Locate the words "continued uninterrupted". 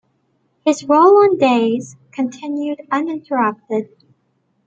2.11-3.89